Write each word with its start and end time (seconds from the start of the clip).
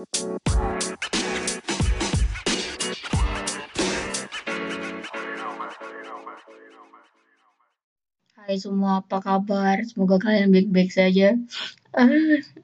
Hai 0.00 0.08
semua, 8.56 9.04
apa 9.04 9.20
kabar? 9.20 9.84
Semoga 9.84 10.16
kalian 10.16 10.56
baik-baik 10.56 10.88
saja. 10.88 11.36
Ah, 11.92 12.08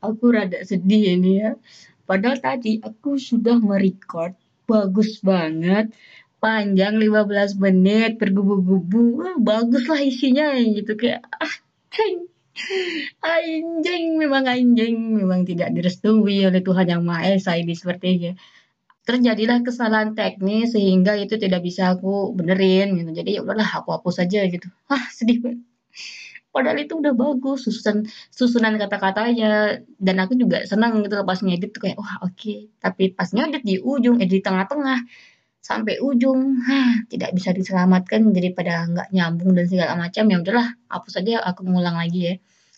aku 0.01 0.33
rada 0.33 0.65
sedih 0.65 1.21
ini 1.21 1.45
ya. 1.45 1.61
Padahal 2.09 2.41
tadi 2.41 2.81
aku 2.81 3.21
sudah 3.21 3.61
merecord 3.61 4.33
bagus 4.65 5.21
banget, 5.21 5.93
panjang 6.41 6.97
15 6.97 7.61
menit, 7.61 8.17
bergubu-gubu, 8.17 9.37
bagus 9.45 9.85
lah 9.85 10.01
isinya 10.01 10.57
gitu 10.57 10.97
kayak 10.97 11.21
ah, 11.37 11.55
ceng. 11.93 12.33
Anjing, 13.21 14.17
memang 14.17 14.45
anjing, 14.49 14.97
memang 15.21 15.45
tidak 15.45 15.73
direstui 15.77 16.45
oleh 16.49 16.61
Tuhan 16.65 16.87
Yang 16.89 17.03
Maha 17.05 17.23
Esa 17.37 17.53
ini 17.61 17.77
sepertinya. 17.77 18.33
Terjadilah 19.07 19.63
kesalahan 19.63 20.19
teknis 20.19 20.75
sehingga 20.75 21.15
itu 21.15 21.39
tidak 21.39 21.63
bisa 21.63 21.95
aku 21.95 22.35
benerin 22.35 22.97
gitu. 22.99 23.11
Jadi 23.15 23.39
ya 23.39 23.41
udahlah 23.47 23.69
aku 23.83 23.95
hapus 23.95 24.25
aja 24.25 24.41
gitu. 24.51 24.67
Ah, 24.91 25.05
sedih 25.15 25.39
banget. 25.45 25.63
Padahal 26.51 26.81
itu 26.81 26.97
udah 26.97 27.13
bagus 27.13 27.69
susunan 27.69 28.09
susunan 28.33 28.81
kata-katanya 28.81 29.77
dan 30.01 30.17
aku 30.25 30.41
juga 30.41 30.65
senang 30.65 31.05
gitu 31.05 31.21
pas 31.21 31.37
ngedit 31.45 31.77
tuh 31.77 31.85
kayak 31.85 32.01
wah 32.01 32.25
oke. 32.25 32.33
Okay. 32.33 32.73
Tapi 32.81 33.13
pas 33.13 33.29
ngedit 33.29 33.61
di 33.61 33.77
ujung, 33.77 34.17
eh 34.25 34.29
tengah-tengah 34.41 35.05
sampai 35.67 35.99
ujung, 35.99 36.63
hah, 36.63 37.03
tidak 37.11 37.35
bisa 37.35 37.51
diselamatkan 37.51 38.31
daripada 38.31 38.87
nggak 38.87 39.11
nyambung 39.11 39.51
dan 39.59 39.67
segala 39.67 39.99
macam 39.99 40.23
ya 40.31 40.39
udahlah 40.39 40.69
hapus 40.87 41.19
aja 41.19 41.43
aku 41.43 41.67
ngulang 41.67 41.99
lagi 41.99 42.21
ya. 42.23 42.35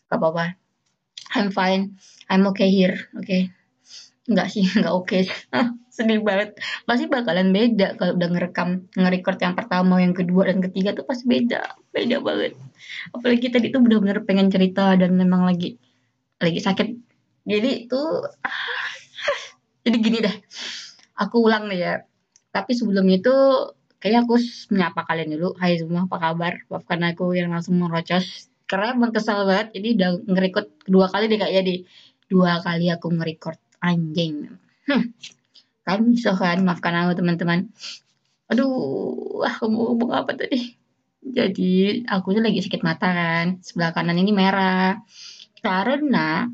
Gak 0.08 0.16
apa-apa. 0.16 0.56
I'm 1.36 1.52
fine. 1.52 2.00
I'm 2.32 2.48
okay 2.48 2.72
here. 2.72 2.96
Oke. 3.12 3.28
Okay. 3.28 3.42
Enggak 4.24 4.48
sih, 4.48 4.64
enggak 4.80 4.94
oke. 4.96 5.04
Okay. 5.04 5.28
Sedih 5.98 6.24
banget. 6.24 6.56
Pasti 6.88 7.04
bakalan 7.10 7.52
beda 7.52 8.00
kalau 8.00 8.16
udah 8.16 8.28
ngerekam, 8.32 8.88
nge-record 8.96 9.36
yang 9.42 9.52
pertama, 9.58 10.00
yang 10.00 10.14
kedua, 10.16 10.48
dan 10.48 10.64
ketiga 10.64 10.96
tuh 10.96 11.04
pasti 11.04 11.28
beda. 11.28 11.76
Beda 11.92 12.24
banget. 12.24 12.56
Apalagi 13.12 13.52
tadi 13.52 13.68
tuh 13.68 13.84
benar-benar 13.84 14.24
pengen 14.24 14.48
cerita 14.48 14.96
dan 14.96 15.12
memang 15.12 15.44
lagi 15.44 15.76
lagi 16.40 16.60
sakit. 16.62 16.88
Jadi 17.44 17.90
tuh 17.90 18.24
jadi 19.84 19.96
gini 20.00 20.18
deh. 20.24 20.36
Aku 21.18 21.44
ulang 21.44 21.68
nih 21.68 21.80
ya. 21.82 21.94
Tapi 22.54 22.72
sebelum 22.72 23.06
itu 23.12 23.34
kayaknya 24.00 24.24
aku 24.24 24.34
menyapa 24.72 25.00
kalian 25.04 25.34
dulu. 25.36 25.54
Hai 25.60 25.78
semua, 25.80 26.08
apa 26.08 26.16
kabar? 26.16 26.52
Maafkan 26.68 27.00
aku 27.06 27.36
yang 27.36 27.52
langsung 27.52 27.76
merocos. 27.78 28.48
Karena 28.68 28.92
emang 28.92 29.12
kesal 29.12 29.48
banget. 29.48 29.76
Jadi 29.76 29.88
udah 29.96 30.10
nge-record 30.28 30.66
kedua 30.84 31.06
kali 31.08 31.24
deh 31.28 31.38
kayaknya 31.40 31.62
di 31.64 31.76
dua 32.28 32.60
kali 32.60 32.92
aku 32.92 33.08
nge-record 33.08 33.58
anjing 33.80 34.52
hmm. 34.86 35.04
kan 35.82 36.00
so 36.20 36.36
kan 36.36 36.60
maafkan 36.60 36.94
aku 36.94 37.16
teman-teman 37.18 37.72
aduh 38.52 39.44
ah 39.44 39.56
mau 39.68 39.92
ngomong 39.92 40.12
apa 40.12 40.32
tadi 40.36 40.76
jadi 41.24 42.04
aku 42.08 42.36
tuh 42.36 42.42
lagi 42.44 42.60
sakit 42.60 42.84
mata 42.84 43.08
kan 43.08 43.46
sebelah 43.64 43.92
kanan 43.96 44.20
ini 44.20 44.32
merah 44.32 45.00
karena 45.64 46.48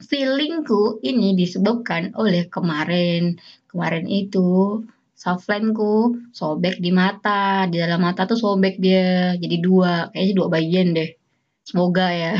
feelingku 0.00 1.02
ini 1.04 1.34
disebabkan 1.36 2.14
oleh 2.16 2.46
kemarin 2.46 3.38
kemarin 3.66 4.06
itu 4.06 4.80
softlineku 5.20 6.16
sobek 6.32 6.80
di 6.80 6.90
mata. 7.00 7.68
Di 7.68 7.76
dalam 7.82 8.00
mata 8.00 8.24
tuh 8.24 8.38
sobek 8.40 8.80
dia. 8.80 9.36
Jadi 9.36 9.56
dua. 9.60 10.08
Kayaknya 10.08 10.34
dua 10.38 10.48
bagian 10.48 10.86
deh. 10.96 11.10
Semoga 11.68 12.08
ya. 12.08 12.32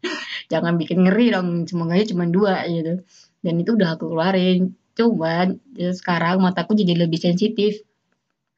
Jangan 0.52 0.74
bikin 0.80 1.06
ngeri 1.06 1.26
dong. 1.30 1.48
Semoga 1.70 1.94
cuma 2.10 2.24
dua 2.26 2.66
gitu. 2.66 3.06
Dan 3.38 3.54
itu 3.62 3.70
udah 3.78 3.94
aku 3.94 4.10
keluarin. 4.10 4.74
Cuman 4.98 5.62
ya 5.78 5.90
sekarang 5.94 6.42
mataku 6.42 6.74
jadi 6.74 7.06
lebih 7.06 7.22
sensitif. 7.22 7.86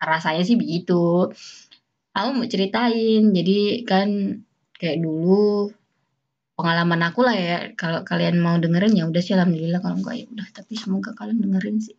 Rasanya 0.00 0.42
sih 0.48 0.56
begitu. 0.56 1.28
Aku 2.16 2.28
mau 2.32 2.48
ceritain. 2.48 3.22
Jadi 3.36 3.84
kan 3.84 4.08
kayak 4.80 5.04
dulu 5.04 5.68
pengalaman 6.56 7.12
aku 7.12 7.20
lah 7.28 7.36
ya. 7.36 7.56
Kalau 7.76 8.00
kalian 8.08 8.40
mau 8.40 8.56
dengerin 8.56 8.96
ya 8.96 9.04
udah 9.04 9.20
sih 9.20 9.36
alhamdulillah. 9.36 9.84
Kalau 9.84 9.96
enggak 10.00 10.16
ya 10.16 10.26
udah. 10.32 10.48
Tapi 10.56 10.72
semoga 10.80 11.12
kalian 11.12 11.44
dengerin 11.44 11.76
sih 11.84 11.96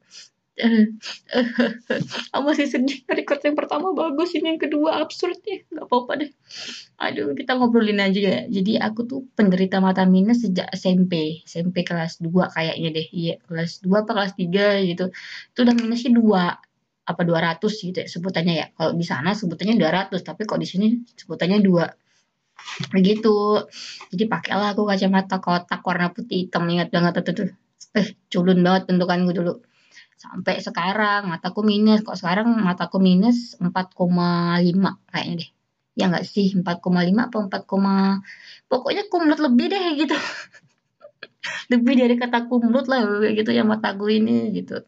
aku 2.33 2.43
masih 2.49 2.65
sedih 2.65 3.05
record 3.05 3.41
yang 3.45 3.53
pertama 3.53 3.93
bagus 3.93 4.33
ini 4.33 4.57
yang 4.57 4.61
kedua 4.61 5.05
absurd 5.05 5.37
ya 5.45 5.61
nggak 5.69 5.85
apa-apa 5.85 6.11
deh. 6.25 6.31
Aduh 6.97 7.37
kita 7.37 7.53
ngobrolin 7.57 8.01
aja 8.01 8.17
ya. 8.17 8.39
Jadi 8.49 8.81
aku 8.81 9.05
tuh 9.05 9.19
penderita 9.37 9.77
mata 9.77 10.01
minus 10.09 10.41
sejak 10.41 10.65
SMP 10.73 11.45
SMP 11.45 11.85
kelas 11.85 12.17
2 12.25 12.49
kayaknya 12.49 12.89
deh. 12.89 13.07
Iya 13.13 13.33
kelas 13.45 13.85
2 13.85 14.01
apa 14.01 14.11
kelas 14.17 14.33
3 14.33 14.89
gitu. 14.89 15.05
Itu 15.53 15.59
udah 15.61 15.75
minusnya 15.77 16.11
dua 16.17 16.43
apa 17.07 17.21
200 17.23 17.61
gitu 17.61 17.97
ya 18.01 18.07
sebutannya 18.09 18.53
ya. 18.57 18.65
Kalau 18.73 18.91
di 18.97 19.05
sana 19.05 19.37
sebutannya 19.37 19.77
200 19.77 20.17
tapi 20.25 20.41
kok 20.49 20.57
di 20.57 20.67
sini 20.67 20.87
sebutannya 21.13 21.61
dua. 21.61 21.85
Begitu. 22.89 23.61
Jadi 24.09 24.23
pakailah 24.25 24.73
aku 24.73 24.89
kacamata 24.89 25.37
kotak 25.37 25.85
warna 25.85 26.09
putih 26.09 26.49
hitam 26.49 26.65
ingat 26.65 26.89
banget 26.89 27.21
tuh 27.21 27.33
tuh. 27.45 27.49
Eh 27.93 28.07
culun 28.33 28.57
banget 28.65 28.89
bentukanku 28.89 29.31
dulu 29.37 29.53
sampai 30.17 30.59
sekarang 30.59 31.29
mataku 31.29 31.61
minus. 31.61 32.01
Kok 32.01 32.17
sekarang 32.17 32.49
mataku 32.65 32.97
minus 32.97 33.55
4,5 33.61 34.97
kayaknya 35.13 35.35
deh. 35.45 35.49
Ya 35.97 36.03
nggak 36.09 36.25
sih 36.25 36.53
4,5 36.53 37.29
atau 37.29 37.39
4, 37.45 38.21
pokoknya 38.69 39.03
kumlut 39.09 39.39
lebih 39.41 39.65
deh 39.73 39.85
gitu. 39.97 40.17
Lebih 41.71 41.93
dari 41.99 42.15
kata 42.19 42.47
kumlut 42.51 42.91
lah 42.91 43.03
gitu 43.31 43.51
ya 43.55 43.63
mataku 43.63 44.11
ini 44.11 44.51
gitu. 44.51 44.83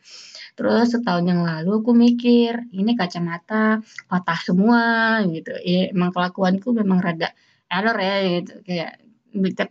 Terus 0.60 0.92
setahun 0.92 1.24
yang 1.24 1.42
lalu 1.48 1.80
aku 1.80 1.92
mikir 1.96 2.68
ini 2.76 2.96
kacamata 3.00 3.80
patah 4.12 4.40
semua 4.44 4.84
gitu. 5.32 5.56
Ya 5.64 5.92
emang 5.92 6.12
kelakuanku 6.12 6.76
memang 6.76 7.00
rada 7.00 7.32
error 7.72 7.96
ya 7.96 8.16
gitu. 8.44 8.54
Kayak 8.68 9.00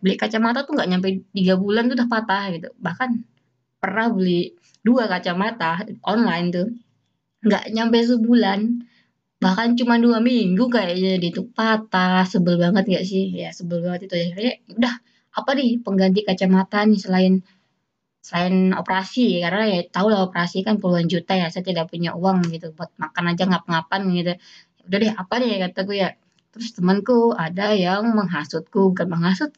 beli 0.01 0.17
kacamata 0.17 0.65
tuh 0.65 0.73
nggak 0.77 0.89
nyampe 0.89 1.09
tiga 1.37 1.55
bulan 1.61 1.93
tuh 1.93 1.97
udah 2.01 2.09
patah 2.09 2.43
gitu. 2.57 2.69
Bahkan 2.81 3.11
pernah 3.79 4.07
beli 4.11 4.55
dua 4.83 5.07
kacamata 5.07 5.87
online 6.07 6.47
tuh. 6.55 6.69
Nggak 7.47 7.65
nyampe 7.75 7.99
sebulan 8.03 8.61
bahkan 9.39 9.79
cuma 9.79 9.95
dua 10.03 10.19
minggu 10.19 10.67
kayaknya 10.67 11.23
itu 11.23 11.47
patah. 11.55 12.27
Sebel 12.27 12.59
banget 12.59 12.85
gak 12.91 13.05
sih? 13.07 13.31
Ya 13.31 13.55
sebel 13.55 13.83
banget 13.87 14.11
itu. 14.11 14.15
Ya 14.19 14.29
kayak 14.35 14.57
udah 14.75 14.95
apa 15.39 15.51
nih 15.55 15.79
pengganti 15.85 16.21
kacamata 16.27 16.83
nih 16.85 16.99
selain 16.99 17.35
selain 18.23 18.75
operasi? 18.75 19.39
Karena 19.43 19.65
ya 19.71 19.81
tahu 19.87 20.07
lah 20.11 20.27
operasi 20.27 20.67
kan 20.67 20.83
puluhan 20.83 21.07
juta 21.07 21.39
ya 21.39 21.47
saya 21.55 21.63
tidak 21.63 21.87
punya 21.91 22.13
uang 22.19 22.51
gitu 22.51 22.75
buat 22.75 22.91
makan 22.99 23.25
aja 23.35 23.45
ngap-ngapan 23.47 24.03
gitu. 24.19 24.33
Udah 24.91 24.99
deh 24.99 25.13
apa 25.15 25.35
deh 25.39 25.51
kataku 25.63 25.93
ya. 25.95 26.19
Terus 26.51 26.75
temanku 26.75 27.37
ada 27.37 27.77
yang 27.77 28.11
menghasutku 28.17 28.91
bukan 28.91 29.07
menghasut 29.07 29.55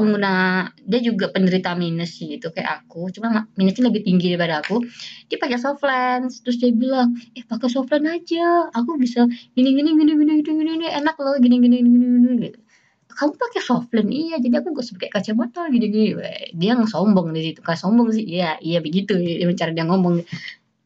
pengguna 0.00 0.32
dia 0.80 1.00
juga 1.04 1.28
penderita 1.28 1.76
minus 1.76 2.16
gitu 2.16 2.48
kayak 2.48 2.88
aku. 2.88 3.12
Cuma 3.12 3.44
minusnya 3.60 3.92
lebih 3.92 4.02
tinggi 4.08 4.32
daripada 4.32 4.64
aku. 4.64 4.80
Dia 5.28 5.36
pakai 5.36 5.58
soft 5.60 5.84
lens 5.84 6.40
terus 6.40 6.56
dia 6.56 6.72
bilang 6.72 7.12
eh 7.36 7.44
pakai 7.44 7.68
soft 7.68 7.92
lens 7.92 8.08
aja. 8.08 8.72
Aku 8.72 8.96
bisa 8.96 9.28
gini 9.52 9.76
gini 9.76 9.92
gini 9.92 10.12
gini 10.16 10.32
gini 10.40 10.62
gini, 10.80 10.86
enak 10.88 11.20
loh 11.20 11.36
gini 11.36 11.60
gini 11.60 11.76
gini 11.84 11.90
gini, 11.92 12.16
gini 12.24 12.36
gitu. 12.48 12.58
Kamu 13.12 13.36
pakai 13.36 13.60
soft 13.60 13.92
lens? 13.92 14.08
Iya 14.08 14.36
jadi 14.40 14.54
aku 14.64 14.72
gak 14.72 14.86
pakai 14.96 15.10
kacamata 15.12 15.60
gini 15.68 15.86
gini. 15.92 16.08
Dia 16.56 16.80
sombong 16.88 17.36
di 17.36 17.52
situ. 17.52 17.60
Kayak 17.60 17.80
sombong 17.84 18.08
sih. 18.16 18.24
Iya 18.24 18.56
iya 18.64 18.80
begitu. 18.80 19.20
Dia 19.20 19.44
cara 19.52 19.76
dia 19.76 19.84
ngomong 19.84 20.24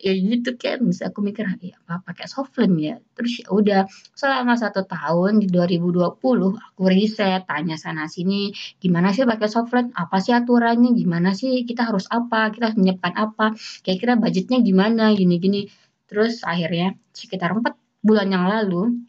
ya 0.05 0.13
gitu 0.13 0.51
kan 0.61 0.85
terus 0.85 1.01
aku 1.01 1.19
mikir 1.25 1.45
ya 1.65 1.77
apa 1.89 2.05
pakai 2.13 2.27
softlens 2.29 2.77
ya? 2.77 2.97
Terus 3.17 3.33
ya 3.41 3.47
udah 3.59 3.81
selama 4.13 4.55
satu 4.61 4.85
tahun 4.85 5.33
di 5.41 5.49
2020 5.49 6.21
aku 6.53 6.83
riset 6.93 7.49
tanya 7.49 7.77
sana 7.81 8.05
sini 8.15 8.53
gimana 8.83 9.17
sih 9.17 9.25
pakai 9.25 9.49
softlens 9.49 9.91
apa 9.97 10.17
sih 10.21 10.37
aturannya? 10.37 10.93
Gimana 10.93 11.33
sih? 11.33 11.65
Kita 11.65 11.89
harus 11.89 12.05
apa? 12.13 12.53
Kita 12.53 12.69
harus 12.69 12.79
menyiapkan 12.81 13.15
apa? 13.17 13.57
Kira-kira 13.81 14.21
budgetnya 14.21 14.59
gimana? 14.61 15.17
Gini-gini. 15.17 15.73
Terus 16.05 16.45
akhirnya 16.45 16.93
sekitar 17.17 17.57
empat 17.57 17.75
bulan 18.05 18.29
yang 18.29 18.45
lalu 18.45 19.01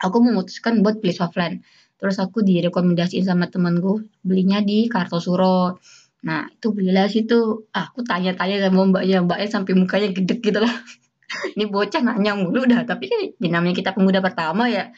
aku 0.00 0.16
memutuskan 0.24 0.80
buat 0.80 1.04
beli 1.04 1.12
softlens 1.12 1.60
terus 2.00 2.16
aku 2.16 2.40
direkomendasiin 2.40 3.28
sama 3.28 3.52
temanku 3.52 4.00
belinya 4.24 4.64
di 4.64 4.88
Kartosuro 4.88 5.76
Nah, 6.26 6.52
itu 6.52 6.66
belilah 6.76 7.08
situ. 7.08 7.64
Ah, 7.72 7.88
aku 7.88 8.04
tanya-tanya 8.04 8.68
sama 8.68 8.80
mbaknya, 8.92 9.24
mbaknya 9.24 9.48
sampai 9.48 9.72
mukanya 9.72 10.08
gede 10.12 10.34
gitu 10.44 10.60
lah. 10.60 10.74
Ini 11.56 11.64
bocah 11.70 12.02
nanya 12.02 12.34
mulu 12.34 12.66
dah, 12.66 12.82
tapi 12.84 13.06
kan 13.06 13.20
namanya 13.54 13.74
kita 13.80 13.90
pemuda 13.94 14.18
pertama 14.18 14.66
ya, 14.66 14.90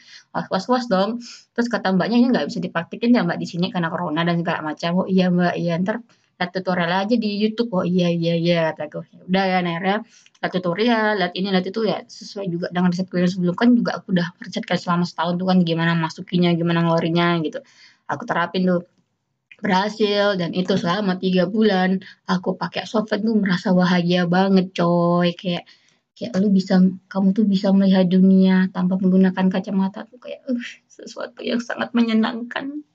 was-was 0.49 0.89
dong. 0.89 1.21
Terus 1.53 1.67
kata 1.69 1.93
mbaknya 1.93 2.17
ini 2.17 2.33
nggak 2.33 2.49
bisa 2.49 2.57
dipraktikin 2.57 3.13
ya 3.13 3.21
mbak 3.21 3.37
di 3.37 3.45
sini 3.45 3.69
karena 3.69 3.93
corona 3.93 4.25
dan 4.25 4.41
segala 4.41 4.65
macam. 4.65 5.05
Oh 5.05 5.07
iya 5.07 5.29
mbak, 5.29 5.53
iya 5.61 5.77
ntar 5.77 6.01
lihat 6.41 6.49
tutorial 6.49 6.89
aja 7.05 7.15
di 7.15 7.29
YouTube. 7.37 7.69
Oh 7.77 7.85
iya 7.85 8.09
iya 8.09 8.33
iya 8.33 8.59
kataku. 8.73 9.05
Ya 9.13 9.21
udah 9.29 9.43
ya 9.45 9.57
akhirnya 9.61 9.97
lihat 10.41 10.51
tutorial, 10.57 11.09
lihat 11.21 11.33
ini 11.37 11.47
lihat 11.53 11.65
itu 11.69 11.79
ya 11.85 11.97
sesuai 12.01 12.45
juga 12.49 12.67
dengan 12.73 12.89
risetku 12.89 13.15
yang 13.21 13.29
sebelum 13.29 13.53
kan 13.53 13.69
juga 13.77 13.91
aku 14.01 14.07
udah 14.17 14.27
riset 14.41 14.65
selama 14.65 15.05
setahun 15.05 15.37
tuh 15.37 15.47
kan 15.47 15.57
gimana 15.61 15.93
masukinya, 15.93 16.49
gimana 16.57 16.81
ngeluarinnya 16.81 17.45
gitu. 17.45 17.59
Aku 18.09 18.25
terapin 18.25 18.65
tuh 18.65 18.89
berhasil 19.63 20.35
dan 20.39 20.51
itu 20.51 20.73
selama 20.75 21.15
tiga 21.23 21.47
bulan 21.47 22.03
aku 22.27 22.59
pakai 22.61 22.83
software 22.83 23.23
tuh 23.23 23.35
merasa 23.39 23.71
bahagia 23.71 24.27
banget 24.27 24.75
coy. 24.75 25.31
Kayak 25.39 25.63
kayak 26.13 26.31
lu 26.41 26.51
bisa 26.53 26.77
kamu 27.09 27.27
tuh 27.37 27.45
bisa 27.47 27.67
melihat 27.73 28.05
dunia 28.05 28.69
tanpa 28.75 28.99
menggunakan 29.01 29.47
kacamata 29.49 30.05
tuh 30.11 30.19
kayak 30.21 30.45
uh, 30.51 30.61
sesuatu 30.85 31.41
yang 31.41 31.57
sangat 31.63 31.89
menyenangkan 31.97 32.85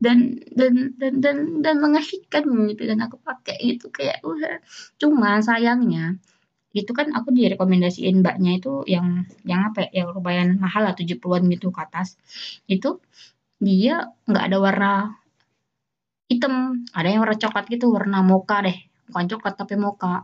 dan 0.00 0.38
dan 0.54 0.94
dan 0.96 1.12
dan 1.24 1.36
dan 1.64 1.76
mengasihkan 1.82 2.44
gitu 2.72 2.82
dan 2.88 2.98
aku 3.04 3.16
pakai 3.20 3.58
itu 3.60 3.90
kayak 3.92 4.22
uh 4.24 4.62
cuma 4.96 5.42
sayangnya 5.44 6.16
itu 6.70 6.90
kan 6.94 7.10
aku 7.18 7.34
direkomendasiin 7.34 8.22
mbaknya 8.22 8.62
itu 8.62 8.86
yang 8.86 9.26
yang 9.42 9.74
apa 9.74 9.90
ya 9.90 10.06
yang 10.06 10.14
lumayan 10.14 10.48
mahal 10.62 10.86
lah 10.86 10.94
70-an 10.94 11.42
gitu 11.50 11.74
ke 11.74 11.80
atas. 11.82 12.14
Itu 12.70 13.02
dia 13.58 14.06
nggak 14.30 14.44
ada 14.46 14.58
warna 14.62 14.90
hitam. 16.30 16.86
Ada 16.94 17.08
yang 17.10 17.20
warna 17.26 17.36
coklat 17.36 17.64
gitu 17.66 17.90
warna 17.90 18.22
moka 18.22 18.62
deh. 18.62 18.78
Bukan 19.10 19.26
coklat 19.26 19.54
tapi 19.58 19.74
moka 19.74 20.22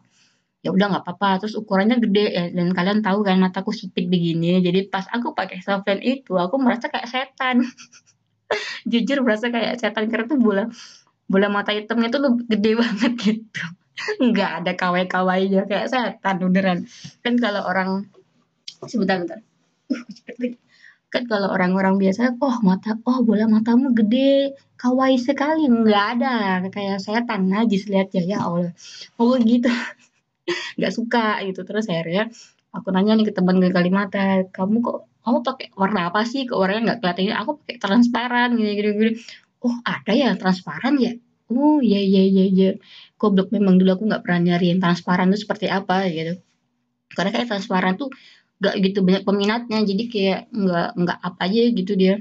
ya 0.62 0.70
udah 0.70 0.86
nggak 0.94 1.04
apa-apa. 1.04 1.42
Terus 1.42 1.58
ukurannya 1.58 1.98
gede. 1.98 2.24
Ya 2.30 2.44
dan 2.54 2.70
kalian 2.70 3.02
tahu 3.02 3.26
kan 3.26 3.42
mataku 3.42 3.74
sipit 3.74 4.06
begini. 4.06 4.62
Jadi 4.62 4.86
pas 4.86 5.04
aku 5.10 5.34
pakai 5.34 5.60
softline 5.60 6.02
itu 6.06 6.38
aku 6.38 6.56
merasa 6.62 6.86
kayak 6.86 7.10
setan. 7.10 7.66
Jujur 8.90 9.26
berasa 9.26 9.50
kayak 9.50 9.82
setan 9.82 10.06
karena 10.06 10.30
tuh 10.30 10.38
bola 10.38 10.70
bola 11.26 11.50
mata 11.50 11.74
hitamnya 11.74 12.08
tuh 12.14 12.38
gede 12.46 12.78
banget 12.78 13.12
gitu. 13.18 13.62
Nggak 14.30 14.50
ada 14.62 14.72
kawai 14.78 15.04
kawainya 15.10 15.66
kayak 15.66 15.90
setan 15.90 16.38
beneran. 16.38 16.86
Kan 17.26 17.34
kalau 17.42 17.66
orang 17.66 18.06
sebentar 18.86 19.18
bentar 19.18 19.42
kan 21.16 21.24
kalau 21.32 21.48
orang-orang 21.56 21.96
biasa 21.96 22.36
oh 22.36 22.56
mata 22.68 23.00
oh 23.08 23.18
bola 23.24 23.48
matamu 23.48 23.96
gede 23.96 24.52
kawai 24.76 25.16
sekali. 25.16 25.64
Nggak 25.64 26.04
ada 26.20 26.32
kayak 26.68 27.00
setan 27.00 27.48
najis 27.48 27.88
lihat 27.88 28.12
ya 28.12 28.22
ya 28.32 28.38
Allah. 28.44 28.72
Oh 29.16 29.32
gitu. 29.40 29.72
Nggak 30.78 30.92
suka 30.92 31.40
gitu. 31.48 31.60
Terus 31.64 31.88
akhirnya 31.88 32.28
aku 32.76 32.88
nanya 32.92 33.16
nih 33.16 33.26
ke 33.28 33.32
teman 33.32 33.56
gue 33.62 33.72
Kalimantan 33.72 34.52
kamu 34.52 34.76
kok 34.84 34.98
kamu 35.24 35.38
pakai 35.40 35.68
warna 35.80 36.00
apa 36.12 36.20
sih? 36.28 36.44
Kok 36.44 36.58
warnanya 36.60 36.82
nggak 36.92 36.98
kelihatan 37.00 37.36
aku 37.40 37.50
pakai 37.64 37.76
transparan 37.80 38.48
gini 38.58 38.70
gini 38.76 38.90
gini. 39.00 39.12
Oh 39.64 39.74
ada 39.88 40.12
ya 40.12 40.36
transparan 40.36 40.94
ya? 41.00 41.12
Oh 41.48 41.80
iya 41.80 42.00
iya 42.04 42.22
iya 42.28 42.44
iya. 42.52 42.68
Goblok 43.16 43.48
memang 43.56 43.80
dulu 43.80 43.90
aku 43.96 44.04
nggak 44.10 44.22
pernah 44.24 44.40
nyari 44.52 44.64
yang 44.76 44.80
transparan 44.84 45.32
itu 45.32 45.48
seperti 45.48 45.66
apa 45.72 46.04
gitu. 46.12 46.36
Karena 47.16 47.30
kayak 47.32 47.48
transparan 47.48 47.96
tuh 47.96 48.12
nggak 48.60 48.74
gitu 48.84 48.98
banyak 49.04 49.22
peminatnya. 49.28 49.78
Jadi 49.84 50.02
kayak 50.08 50.40
nggak 50.52 50.88
nggak 50.96 51.18
apa 51.20 51.40
aja 51.44 51.62
gitu 51.72 51.92
dia. 51.96 52.14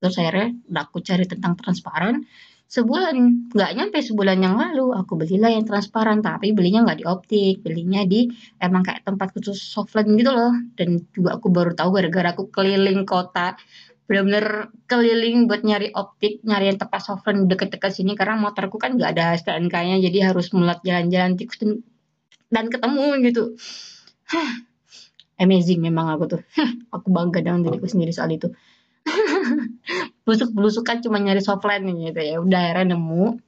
Terus 0.00 0.16
akhirnya 0.20 0.48
aku 0.80 0.98
cari 1.00 1.24
tentang 1.28 1.52
transparan. 1.56 2.24
Sebulan 2.64 3.16
nggak 3.52 3.70
nyampe 3.76 3.98
sebulan 4.00 4.38
yang 4.40 4.56
lalu 4.56 4.96
aku 4.96 5.20
belilah 5.20 5.52
yang 5.52 5.68
transparan 5.68 6.24
tapi 6.24 6.56
belinya 6.56 6.84
nggak 6.84 6.98
di 7.00 7.06
optik. 7.06 7.54
Belinya 7.60 8.02
di 8.08 8.28
emang 8.60 8.82
kayak 8.84 9.04
tempat 9.04 9.32
khusus 9.36 9.60
softline 9.60 10.16
gitu 10.16 10.32
loh. 10.32 10.52
Dan 10.76 11.04
juga 11.12 11.36
aku 11.38 11.48
baru 11.52 11.72
tahu 11.76 11.88
gara-gara 12.00 12.32
aku 12.32 12.48
keliling 12.52 13.04
kota 13.04 13.56
benar-benar 14.04 14.68
keliling 14.84 15.48
buat 15.48 15.64
nyari 15.64 15.88
optik 15.96 16.44
nyari 16.44 16.68
yang 16.68 16.76
tepat 16.76 17.00
softline 17.00 17.48
deket-deket 17.48 17.92
sini. 17.92 18.12
Karena 18.16 18.36
motorku 18.36 18.76
kan 18.80 18.96
nggak 18.96 19.10
ada 19.16 19.36
STNK-nya 19.40 20.00
jadi 20.00 20.32
harus 20.32 20.52
mulat 20.52 20.80
jalan-jalan 20.84 21.36
tikus 21.40 21.60
dan, 22.54 22.70
ketemu 22.70 23.18
gitu 23.24 23.56
amazing 25.38 25.82
memang 25.82 26.06
aku 26.14 26.24
tuh. 26.38 26.42
Aku 26.94 27.10
bangga 27.10 27.42
dengan 27.42 27.62
diriku 27.66 27.86
sendiri 27.90 28.14
soal 28.14 28.30
itu. 28.34 28.50
Busuk-blusukan 30.26 31.04
cuma 31.04 31.20
nyari 31.20 31.42
softline 31.42 31.84
gitu 31.90 32.20
ya. 32.20 32.36
Udah 32.40 32.60
akhirnya 32.70 32.96
nemu. 32.96 33.38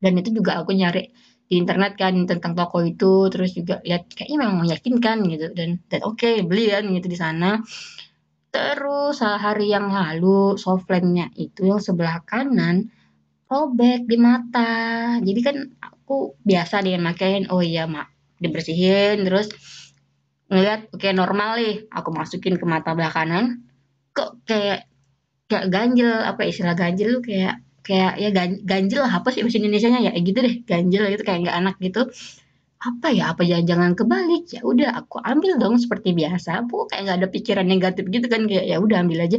Dan 0.00 0.12
itu 0.16 0.32
juga 0.32 0.56
aku 0.64 0.72
nyari 0.72 1.12
di 1.44 1.60
internet 1.60 1.98
kan 1.98 2.14
tentang 2.24 2.56
toko 2.56 2.80
itu. 2.84 3.28
Terus 3.32 3.52
juga 3.56 3.82
lihat 3.84 4.08
kayaknya 4.12 4.36
memang 4.46 4.56
meyakinkan 4.64 5.18
gitu. 5.28 5.46
Dan 5.52 5.82
dan 5.90 6.00
oke 6.06 6.20
okay, 6.20 6.44
beli 6.46 6.70
kan 6.70 6.86
gitu 6.88 7.08
di 7.10 7.18
sana. 7.18 7.60
Terus 8.50 9.22
hari 9.22 9.70
yang 9.70 9.94
lalu 9.94 10.58
softline-nya 10.58 11.30
itu 11.38 11.70
yang 11.70 11.78
sebelah 11.78 12.22
kanan 12.26 12.90
robek 13.50 14.06
di 14.06 14.16
mata. 14.18 15.18
Jadi 15.18 15.40
kan 15.42 15.56
aku 15.82 16.34
biasa 16.42 16.82
dia 16.82 16.98
makain 16.98 17.46
oh 17.50 17.62
iya 17.62 17.86
mak 17.86 18.10
dibersihin 18.42 19.22
terus 19.22 19.52
ngeliat 20.50 20.90
okay, 20.90 21.14
normal 21.14 21.56
nih 21.62 21.86
aku 21.94 22.10
masukin 22.10 22.58
ke 22.58 22.66
mata 22.66 22.92
belah 22.98 23.14
kanan 23.14 23.62
kok 24.10 24.42
kayak 24.44 24.90
kayak 25.46 25.66
ganjel 25.70 26.10
apa 26.10 26.42
istilah 26.46 26.74
ganjel 26.74 27.22
tuh 27.22 27.24
kayak 27.30 27.62
kayak 27.86 28.12
ya 28.22 28.30
ganjel 28.62 29.02
lah 29.02 29.22
apa 29.22 29.34
sih 29.34 29.42
bahasa 29.42 29.58
Indonesia 29.58 29.88
nya 29.90 30.00
ya 30.10 30.12
gitu 30.14 30.38
deh 30.38 30.54
ganjel 30.62 31.02
gitu 31.10 31.22
kayak 31.26 31.38
nggak 31.46 31.56
enak 31.64 31.76
gitu. 31.82 32.02
Apa 32.80 33.12
ya 33.12 33.36
apa 33.36 33.44
jangan 33.44 33.64
jangan 33.68 33.92
kebalik? 33.92 34.44
Ya 34.56 34.60
udah 34.64 34.90
aku 35.04 35.20
ambil 35.20 35.60
dong 35.60 35.76
seperti 35.76 36.16
biasa 36.16 36.64
aku 36.64 36.88
kayak 36.88 37.02
nggak 37.08 37.18
ada 37.20 37.28
pikiran 37.28 37.66
negatif 37.68 38.04
gitu 38.08 38.26
kan 38.30 38.48
kayak 38.48 38.64
ya 38.68 38.76
udah 38.80 39.04
ambil 39.04 39.18
aja. 39.26 39.38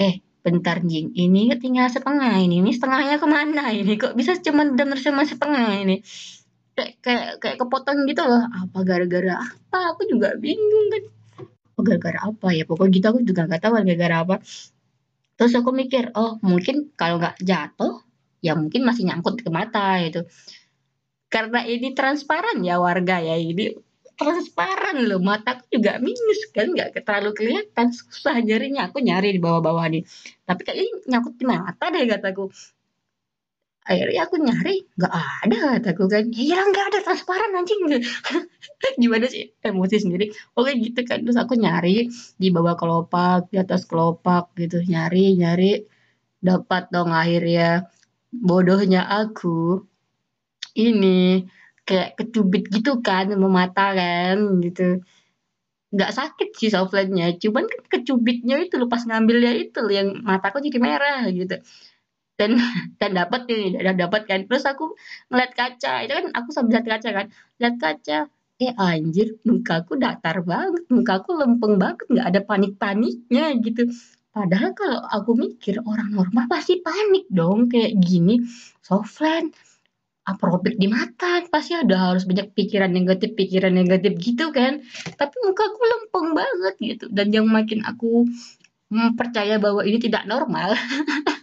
Eh 0.00 0.22
bentar 0.44 0.80
jing 0.80 1.12
ini 1.12 1.50
tinggal 1.60 1.92
setengah 1.92 2.40
ini 2.40 2.62
ini 2.64 2.70
setengahnya 2.72 3.20
ke 3.20 3.28
mana 3.28 3.68
ini? 3.74 4.00
Kok 4.00 4.14
bisa 4.16 4.38
cuma 4.40 4.64
dan 4.72 4.94
cuma 4.96 5.22
setengah 5.28 5.82
ini 5.82 6.00
kayak 6.78 6.94
kayak 7.02 7.28
kayak 7.42 7.56
kepotong 7.58 8.06
gitu 8.06 8.22
loh. 8.22 8.46
Apa 8.46 8.78
gara-gara 8.86 9.34
apa? 9.42 9.78
Aku 9.94 10.06
juga 10.06 10.38
bingung 10.38 10.86
kan. 10.94 11.02
Oh, 11.74 11.82
gara-gara 11.82 12.18
apa 12.22 12.46
ya? 12.54 12.62
Pokoknya 12.62 12.94
gitu 12.94 13.06
aku 13.10 13.20
juga 13.26 13.50
nggak 13.50 13.62
tahu 13.62 13.72
gara-gara 13.82 14.16
apa. 14.22 14.36
Terus 15.38 15.52
aku 15.58 15.70
mikir, 15.74 16.14
oh 16.14 16.38
mungkin 16.42 16.90
kalau 16.98 17.18
nggak 17.22 17.42
jatuh, 17.42 18.02
ya 18.42 18.58
mungkin 18.58 18.82
masih 18.86 19.06
nyangkut 19.06 19.42
ke 19.42 19.50
mata 19.50 20.02
gitu. 20.02 20.26
Karena 21.30 21.62
ini 21.66 21.94
transparan 21.94 22.58
ya 22.66 22.82
warga 22.82 23.22
ya, 23.22 23.38
ini 23.38 23.70
transparan 24.18 25.06
loh, 25.06 25.22
mataku 25.22 25.78
juga 25.78 26.02
minus 26.02 26.50
kan, 26.50 26.74
nggak 26.74 27.06
terlalu 27.06 27.30
kelihatan, 27.38 27.94
susah 27.94 28.42
nyarinya. 28.42 28.90
Aku 28.90 28.98
nyari 28.98 29.30
di 29.30 29.38
bawah-bawah 29.38 29.86
nih. 29.94 30.02
Tapi 30.42 30.60
kayaknya 30.66 31.06
nyangkut 31.06 31.34
di 31.38 31.46
mata 31.46 31.86
deh 31.94 32.02
kataku 32.02 32.50
akhirnya 33.88 34.20
aku 34.28 34.36
nyari 34.36 34.84
nggak 35.00 35.14
ada 35.16 35.56
kataku 35.80 36.04
kan. 36.12 36.24
Ya 36.36 36.60
nggak 36.60 36.86
ada 36.92 36.98
transparan 37.00 37.56
anjing. 37.56 37.80
Gimana 39.02 39.26
sih 39.32 39.56
emosi 39.64 39.96
sendiri? 40.04 40.28
Oke 40.52 40.76
gitu 40.76 41.00
kan. 41.08 41.24
Terus 41.24 41.40
aku 41.40 41.56
nyari 41.56 42.12
di 42.36 42.48
bawah 42.52 42.76
kelopak 42.76 43.48
di 43.48 43.56
atas 43.56 43.88
kelopak 43.88 44.52
gitu. 44.60 44.84
Nyari 44.84 45.40
nyari. 45.40 45.72
Dapat 46.38 46.92
dong 46.92 47.10
akhirnya. 47.16 47.88
Bodohnya 48.28 49.08
aku 49.08 49.80
ini 50.76 51.48
kayak 51.88 52.20
kecubit 52.20 52.68
gitu 52.68 53.00
kan 53.00 53.32
sama 53.32 53.72
kan 53.72 54.60
gitu. 54.60 55.00
Nggak 55.88 56.12
sakit 56.12 56.48
sih 56.52 56.68
softline-nya 56.68 57.40
cuman 57.40 57.64
kan 57.64 57.80
kecubitnya 57.88 58.60
itu 58.60 58.76
lepas 58.76 59.08
ngambilnya 59.08 59.56
itu 59.56 59.80
yang 59.88 60.20
mataku 60.20 60.60
jadi 60.60 60.76
merah 60.76 61.24
gitu 61.32 61.56
dan 62.40 62.54
dan 63.02 63.10
dapat 63.18 63.50
nih 63.50 63.82
dan 63.82 63.96
dapat 63.98 64.22
kan. 64.30 64.46
Terus 64.46 64.64
aku 64.64 64.94
ngeliat 65.28 65.52
kaca 65.58 66.06
itu 66.06 66.12
kan 66.14 66.26
aku 66.32 66.48
sambil 66.54 66.78
lihat 66.78 66.86
kaca 66.86 67.10
kan. 67.10 67.26
Lihat 67.58 67.76
kaca 67.82 68.18
eh 68.58 68.74
anjir 68.74 69.38
mukaku 69.46 69.94
datar 70.02 70.42
banget 70.42 70.82
mukaku 70.90 71.30
lempeng 71.38 71.78
banget 71.78 72.02
nggak 72.10 72.26
ada 72.26 72.40
panik 72.42 72.72
paniknya 72.78 73.54
gitu. 73.62 73.90
Padahal 74.34 74.70
kalau 74.74 74.98
aku 75.02 75.34
mikir 75.34 75.82
orang 75.82 76.14
normal 76.14 76.46
pasti 76.46 76.78
panik 76.78 77.26
dong 77.30 77.66
kayak 77.70 77.98
gini. 77.98 78.42
Softland 78.82 79.54
aprobik 80.28 80.76
di 80.76 80.86
mata 80.90 81.40
pasti 81.48 81.72
ada 81.72 82.12
harus 82.12 82.28
banyak 82.28 82.52
pikiran 82.52 82.92
negatif 82.92 83.34
pikiran 83.34 83.74
negatif 83.74 84.14
gitu 84.18 84.50
kan. 84.54 84.82
Tapi 85.14 85.34
mukaku 85.42 85.80
lempeng 85.82 86.28
banget 86.34 86.74
gitu. 86.78 87.06
Dan 87.10 87.30
yang 87.34 87.46
makin 87.50 87.82
aku 87.86 88.26
percaya 89.14 89.60
bahwa 89.60 89.84
ini 89.84 90.00
tidak 90.00 90.24
normal 90.24 90.72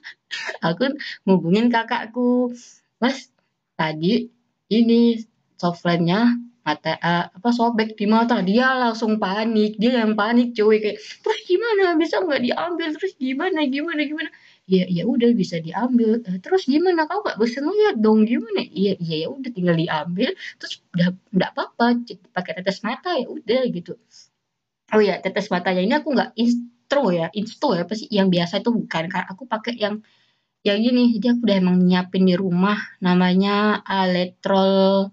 aku 0.62 0.96
ngubungin 1.25 1.67
kakakku. 1.72 2.53
Mas 3.01 3.29
tadi 3.75 4.32
ini 4.72 5.22
softline-nya 5.60 6.39
mata 6.65 6.98
uh, 6.98 7.29
apa 7.29 7.50
sobek 7.53 7.94
di 7.94 8.10
mata. 8.10 8.41
Dia 8.41 8.74
langsung 8.74 9.22
panik. 9.22 9.77
Dia 9.77 10.01
yang 10.01 10.17
panik 10.17 10.58
cuy. 10.58 10.82
Kayak 10.82 10.98
terus 11.22 11.39
gimana? 11.46 11.94
Bisa 11.94 12.25
nggak 12.25 12.41
diambil? 12.41 12.88
Terus 12.98 13.13
gimana 13.22 13.60
gimana 13.70 14.01
gimana? 14.01 14.29
Ya 14.65 14.89
ya 14.89 15.05
udah 15.05 15.29
bisa 15.38 15.62
diambil. 15.62 16.25
Uh, 16.25 16.41
terus 16.41 16.65
gimana? 16.65 17.05
Kau 17.05 17.22
nggak 17.22 17.38
bisa 17.38 17.62
ngeliat 17.62 17.96
dong 18.01 18.25
gimana? 18.25 18.65
Iya 18.65 18.98
iya 18.98 19.15
ya 19.24 19.27
udah 19.29 19.51
tinggal 19.53 19.77
diambil. 19.77 20.29
Terus 20.58 20.74
udah 20.98 21.08
nggak 21.29 21.51
apa-apa 21.53 21.86
pakai 22.34 22.51
tetes 22.58 22.82
mata 22.82 23.13
ya 23.13 23.29
udah 23.29 23.62
gitu. 23.70 23.94
Oh 24.94 25.01
ya 25.01 25.22
tetes 25.22 25.53
matanya 25.53 25.82
ini 25.86 25.94
aku 25.98 26.17
nggak 26.17 26.34
instro 26.86 27.10
ya 27.10 27.27
insto 27.34 27.74
ya 27.74 27.84
pasti 27.89 28.06
yang 28.13 28.30
biasa 28.30 28.62
itu 28.62 28.70
bukan 28.70 29.10
karena 29.10 29.25
aku 29.25 29.50
pakai 29.50 29.74
yang 29.74 30.06
ya 30.62 30.77
gini 30.77 31.18
jadi 31.18 31.34
aku 31.34 31.50
udah 31.50 31.58
emang 31.58 31.77
nyiapin 31.82 32.30
di 32.30 32.38
rumah 32.38 32.77
namanya 33.01 33.82
aletrol 33.82 35.10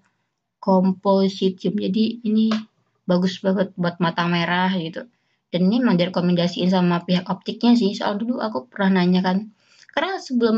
compositum 0.60 1.80
jadi 1.80 2.04
ini 2.28 2.52
bagus 3.02 3.42
banget 3.42 3.74
buat 3.74 3.98
mata 3.98 4.24
merah 4.30 4.70
gitu. 4.78 5.06
Dan 5.52 5.68
ini 5.68 5.84
emang 5.84 6.00
direkomendasiin 6.00 6.72
sama 6.72 7.04
pihak 7.04 7.28
optiknya 7.28 7.76
sih. 7.76 7.92
Soal 7.92 8.16
dulu 8.16 8.40
aku 8.40 8.72
pernah 8.72 9.02
nanya 9.02 9.20
kan 9.20 9.52
karena 9.92 10.16
sebelum 10.16 10.56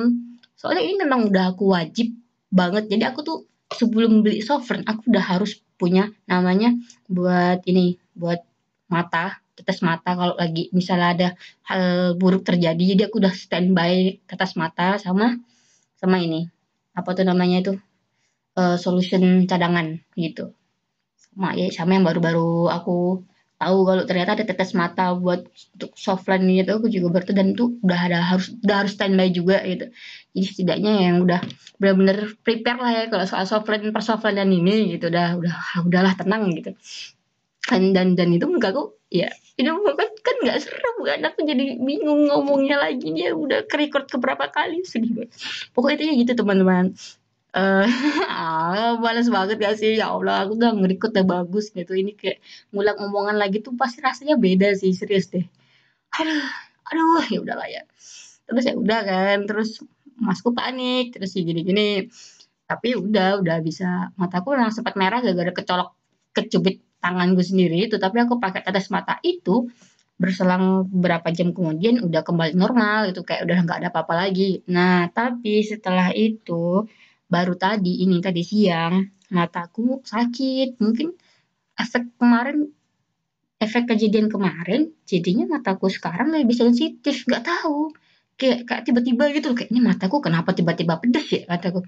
soalnya 0.55 0.87
ini 0.87 0.95
memang 1.03 1.33
udah 1.33 1.57
aku 1.57 1.75
wajib 1.75 2.15
banget. 2.53 2.87
Jadi 2.87 3.03
aku 3.03 3.21
tuh 3.27 3.39
sebelum 3.75 4.23
beli 4.23 4.39
sovereign 4.45 4.87
aku 4.87 5.11
udah 5.11 5.25
harus 5.25 5.59
punya 5.75 6.15
namanya 6.31 6.71
buat 7.11 7.67
ini 7.67 7.99
buat 8.15 8.39
mata 8.87 9.43
tetes 9.55 9.81
mata 9.87 10.19
kalau 10.19 10.35
lagi 10.35 10.69
misalnya 10.75 11.09
ada 11.15 11.29
hal 11.71 12.15
buruk 12.19 12.43
terjadi 12.43 12.83
jadi 12.95 13.03
aku 13.09 13.23
udah 13.23 13.35
standby 13.35 14.19
tetes 14.27 14.59
mata 14.59 14.99
sama 14.99 15.39
sama 15.99 16.21
ini. 16.21 16.51
Apa 16.95 17.17
tuh 17.17 17.25
namanya 17.27 17.65
itu? 17.65 17.73
Uh, 18.55 18.79
solution 18.79 19.51
cadangan 19.51 19.99
gitu. 20.15 20.55
Sama 21.19 21.59
ya 21.59 21.67
sama 21.75 21.99
yang 21.99 22.07
baru-baru 22.07 22.71
aku 22.71 23.27
tahu 23.59 23.79
kalau 23.87 24.03
ternyata 24.05 24.37
ada 24.37 24.45
tetes 24.47 24.77
mata 24.77 25.15
buat 25.17 25.47
untuk 25.79 25.91
softline 25.97 26.45
gitu 26.53 26.77
aku 26.77 26.87
juga 26.93 27.19
berarti 27.19 27.33
dan 27.33 27.55
itu 27.55 27.79
udah 27.81 28.01
ada 28.11 28.19
harus 28.21 28.53
udah 28.63 28.77
harus 28.85 28.93
standby 28.95 29.31
juga 29.33 29.59
gitu. 29.67 29.91
Jadi 30.37 30.45
setidaknya 30.47 30.93
yang 31.11 31.17
udah 31.25 31.41
benar-benar 31.81 32.35
prepare 32.47 32.79
lah 32.79 32.93
ya 32.93 33.05
kalau 33.11 33.25
soal 33.27 33.47
softline 33.49 33.91
per 33.91 34.03
softline 34.05 34.39
ini 34.47 34.95
gitu 34.95 35.11
udah 35.11 35.39
udah 35.41 35.57
udahlah 35.87 36.15
tenang 36.15 36.51
gitu. 36.55 36.77
Dan 37.65 37.97
dan 37.97 38.15
dan 38.15 38.29
itu 38.31 38.45
enggak 38.45 38.77
kok 38.77 38.95
ya 39.15 39.31
itu 39.55 39.71
kan 39.71 40.11
kan 40.27 40.37
nggak 40.43 40.59
seru 40.59 41.07
kan 41.07 41.23
aku 41.23 41.47
jadi 41.47 41.79
bingung 41.79 42.27
ngomongnya 42.27 42.83
lagi 42.83 43.15
dia 43.15 43.31
udah 43.31 43.63
ke 43.71 43.79
record 43.79 44.11
keberapa 44.11 44.51
kali 44.51 44.83
sedih 44.83 45.15
banget 45.15 45.31
pokoknya 45.71 45.95
itu 45.95 46.05
ya 46.11 46.15
gitu 46.27 46.33
teman-teman 46.43 46.99
Eh, 47.55 47.87
ah, 48.35 48.99
males 48.99 49.31
banget 49.31 49.57
gak 49.63 49.79
sih? 49.79 49.95
Ya 49.95 50.11
Allah, 50.11 50.43
aku 50.43 50.59
udah 50.59 50.75
nge 50.75 50.99
udah 50.99 51.23
bagus 51.23 51.71
gitu. 51.71 51.95
Ini 51.95 52.19
kayak 52.19 52.43
ngulang 52.75 52.99
omongan 52.99 53.37
lagi 53.39 53.63
tuh 53.63 53.79
pasti 53.79 54.03
rasanya 54.03 54.35
beda 54.35 54.75
sih, 54.75 54.91
serius 54.91 55.31
deh. 55.31 55.47
Aduh, 56.19 56.43
aduh, 56.91 57.23
ya 57.31 57.39
udahlah 57.47 57.69
ya. 57.71 57.83
Terus 58.51 58.65
ya 58.67 58.75
udah 58.75 59.01
kan, 59.07 59.39
terus 59.47 59.71
masku 60.19 60.51
panik, 60.51 61.15
terus 61.15 61.31
ya 61.39 61.43
gini-gini. 61.47 62.11
Tapi 62.67 62.89
udah, 62.99 63.39
udah 63.39 63.57
bisa. 63.63 64.11
Mataku 64.19 64.59
memang 64.59 64.75
sempat 64.75 64.99
merah 64.99 65.23
gara-gara 65.23 65.53
kecolok 65.55 65.95
kecubit 66.35 66.83
tanganku 67.05 67.45
sendiri 67.45 67.93
itu. 67.93 68.01
Tapi 68.01 68.17
aku 68.25 68.41
pakai 68.41 68.65
tetes 68.65 68.89
mata 68.89 69.21
itu 69.21 69.69
berselang 70.17 70.89
berapa 70.89 71.29
jam 71.35 71.53
kemudian 71.53 72.01
udah 72.01 72.23
kembali 72.25 72.55
normal 72.57 73.13
itu 73.13 73.21
kayak 73.27 73.45
udah 73.45 73.59
nggak 73.69 73.79
ada 73.85 73.89
apa-apa 73.93 74.15
lagi. 74.25 74.65
Nah, 74.73 75.13
tapi 75.13 75.61
setelah 75.61 76.09
itu 76.17 76.89
baru 77.29 77.55
tadi 77.59 78.01
ini 78.05 78.25
tadi 78.25 78.41
siang 78.47 79.05
mataku 79.33 80.05
sakit 80.05 80.79
mungkin 80.79 81.17
efek 81.75 82.15
kemarin 82.21 82.71
efek 83.59 83.91
kejadian 83.91 84.29
kemarin 84.31 84.93
jadinya 85.09 85.59
mataku 85.59 85.91
sekarang 85.91 86.31
lebih 86.31 86.55
sensitif 86.55 87.25
nggak 87.27 87.43
tahu 87.43 87.91
kayak 88.39 88.69
kayak 88.69 88.83
tiba-tiba 88.87 89.25
gitu 89.35 89.57
kayak 89.57 89.71
ini 89.73 89.81
mataku 89.83 90.23
kenapa 90.23 90.55
tiba-tiba 90.55 91.01
pedes 91.03 91.27
ya 91.33 91.43
kataku 91.49 91.83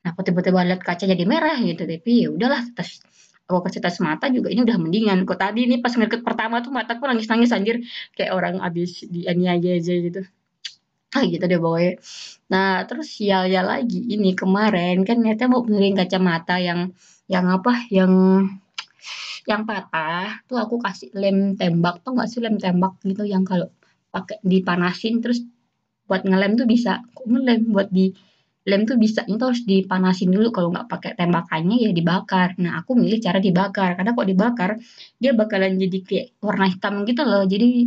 kenapa 0.00 0.20
tiba-tiba 0.22 0.60
lihat 0.64 0.80
kaca 0.86 1.04
jadi 1.04 1.24
merah 1.26 1.58
gitu 1.60 1.82
tapi 1.84 2.12
ya 2.24 2.28
udahlah 2.32 2.62
tes 2.76 3.02
tes 3.46 3.96
mata 4.02 4.26
juga 4.28 4.50
ini 4.50 4.60
udah 4.66 4.78
mendingan. 4.78 5.22
Kok 5.22 5.38
tadi 5.38 5.70
ini 5.70 5.78
pas 5.78 5.94
ngeliat 5.94 6.22
pertama 6.26 6.58
tuh 6.60 6.74
mataku 6.74 7.06
nangis-nangis 7.06 7.54
anjir. 7.54 7.82
Kayak 8.18 8.32
orang 8.34 8.54
abis 8.58 9.06
dianiaya 9.06 9.78
aja 9.78 9.94
gitu. 9.94 10.20
Ah 11.14 11.22
gitu 11.24 11.44
deh 11.46 11.60
pokoknya. 11.62 11.92
Nah 12.50 12.82
terus 12.90 13.06
sialnya 13.14 13.62
lagi. 13.62 14.02
Ini 14.02 14.34
kemarin 14.34 15.06
kan 15.06 15.22
niatnya 15.22 15.46
mau 15.46 15.62
benerin 15.62 15.94
kacamata 15.94 16.58
yang 16.58 16.90
yang 17.30 17.46
apa? 17.46 17.86
Yang 17.88 18.12
yang 19.46 19.62
patah. 19.62 20.42
Tuh 20.50 20.58
aku 20.58 20.82
kasih 20.82 21.14
lem 21.14 21.54
tembak. 21.54 22.02
Tuh 22.02 22.18
nggak 22.18 22.28
sih 22.28 22.42
lem 22.42 22.58
tembak 22.58 22.98
gitu 23.06 23.22
yang 23.22 23.46
kalau 23.46 23.70
pakai 24.10 24.42
dipanasin 24.42 25.22
terus 25.22 25.46
buat 26.10 26.26
ngelem 26.26 26.58
tuh 26.58 26.66
bisa. 26.66 27.06
Kok 27.14 27.26
ngelem 27.30 27.70
buat 27.70 27.88
di 27.94 28.10
lem 28.66 28.82
tuh 28.82 28.98
bisa 28.98 29.22
itu 29.30 29.38
harus 29.38 29.62
dipanasin 29.62 30.30
dulu. 30.34 30.50
Kalau 30.50 30.68
nggak 30.74 30.86
pakai 30.90 31.10
tembakannya 31.14 31.76
ya 31.86 31.90
dibakar. 31.94 32.58
Nah 32.58 32.82
aku 32.82 32.98
milih 32.98 33.18
cara 33.22 33.38
dibakar. 33.38 33.94
Karena 33.94 34.10
kok 34.18 34.26
dibakar 34.26 34.70
dia 35.22 35.32
bakalan 35.38 35.78
jadi 35.78 35.98
kayak 36.02 36.26
warna 36.42 36.66
hitam 36.66 36.94
gitu 37.06 37.22
loh. 37.22 37.42
Jadi 37.46 37.86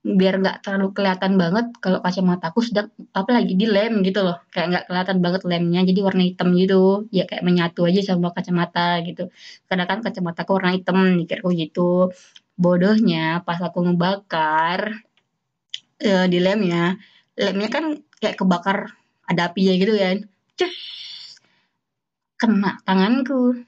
biar 0.00 0.40
nggak 0.40 0.64
terlalu 0.64 0.96
kelihatan 0.96 1.36
banget 1.36 1.66
kalau 1.84 2.00
kacamataku 2.00 2.64
sedang 2.64 2.88
apalagi 3.12 3.52
di 3.60 3.66
lem 3.68 4.00
gitu 4.00 4.24
loh. 4.24 4.40
Kayak 4.48 4.66
nggak 4.72 4.84
kelihatan 4.88 5.18
banget 5.20 5.42
lemnya 5.44 5.80
jadi 5.84 6.00
warna 6.00 6.22
hitam 6.24 6.48
gitu. 6.56 7.04
Ya 7.12 7.24
kayak 7.28 7.44
menyatu 7.44 7.84
aja 7.84 8.00
sama 8.00 8.32
kacamata 8.32 9.04
gitu. 9.04 9.28
Karena 9.68 9.84
kan 9.84 10.00
kacamataku 10.00 10.50
warna 10.56 10.72
hitam 10.72 10.96
mikirku 11.20 11.52
gitu. 11.52 12.08
Bodohnya 12.56 13.44
pas 13.44 13.60
aku 13.60 13.84
ngebakar 13.84 15.04
uh, 16.00 16.26
di 16.28 16.38
lemnya 16.40 16.96
lemnya 17.40 17.68
kan 17.72 17.84
kayak 18.20 18.36
kebakar 18.36 18.99
ada 19.30 19.54
apinya 19.54 19.74
gitu 19.78 19.94
kan. 19.94 20.16
Cus. 20.58 20.74
Kena 22.34 22.82
tanganku. 22.82 23.62